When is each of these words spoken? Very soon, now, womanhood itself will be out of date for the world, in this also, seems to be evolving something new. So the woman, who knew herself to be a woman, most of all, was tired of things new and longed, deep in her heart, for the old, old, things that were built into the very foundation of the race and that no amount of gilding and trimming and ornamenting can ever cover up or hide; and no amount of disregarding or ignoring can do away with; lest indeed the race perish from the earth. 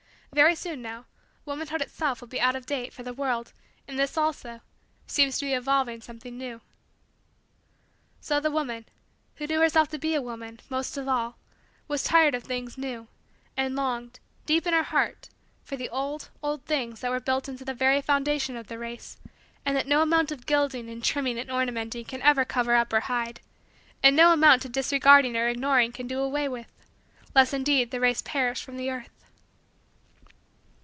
Very 0.33 0.55
soon, 0.55 0.81
now, 0.81 1.03
womanhood 1.43 1.81
itself 1.81 2.21
will 2.21 2.29
be 2.29 2.39
out 2.39 2.55
of 2.55 2.65
date 2.65 2.93
for 2.93 3.03
the 3.03 3.11
world, 3.13 3.51
in 3.85 3.97
this 3.97 4.15
also, 4.15 4.61
seems 5.05 5.37
to 5.37 5.45
be 5.45 5.53
evolving 5.53 5.99
something 5.99 6.37
new. 6.37 6.61
So 8.21 8.39
the 8.39 8.49
woman, 8.49 8.85
who 9.35 9.45
knew 9.47 9.59
herself 9.59 9.89
to 9.89 9.99
be 9.99 10.15
a 10.15 10.21
woman, 10.21 10.61
most 10.69 10.95
of 10.95 11.09
all, 11.09 11.37
was 11.89 12.03
tired 12.05 12.33
of 12.33 12.45
things 12.45 12.77
new 12.77 13.09
and 13.57 13.75
longed, 13.75 14.21
deep 14.45 14.65
in 14.65 14.73
her 14.73 14.83
heart, 14.83 15.27
for 15.65 15.75
the 15.75 15.89
old, 15.89 16.29
old, 16.41 16.63
things 16.65 17.01
that 17.01 17.11
were 17.11 17.19
built 17.19 17.49
into 17.49 17.65
the 17.65 17.73
very 17.73 17.99
foundation 18.01 18.55
of 18.55 18.67
the 18.67 18.79
race 18.79 19.17
and 19.65 19.75
that 19.75 19.85
no 19.85 20.01
amount 20.01 20.31
of 20.31 20.45
gilding 20.45 20.89
and 20.89 21.03
trimming 21.03 21.37
and 21.37 21.51
ornamenting 21.51 22.05
can 22.05 22.21
ever 22.21 22.45
cover 22.45 22.73
up 22.75 22.93
or 22.93 23.01
hide; 23.01 23.41
and 24.01 24.15
no 24.15 24.31
amount 24.31 24.63
of 24.63 24.71
disregarding 24.71 25.35
or 25.35 25.49
ignoring 25.49 25.91
can 25.91 26.07
do 26.07 26.21
away 26.21 26.47
with; 26.47 26.71
lest 27.35 27.53
indeed 27.53 27.91
the 27.91 27.99
race 27.99 28.21
perish 28.21 28.63
from 28.63 28.77
the 28.77 28.89
earth. 28.89 29.09